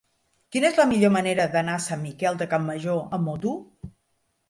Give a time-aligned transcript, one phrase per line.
[0.55, 3.57] Quina és la millor manera d'anar a Sant Miquel de Campmajor amb moto?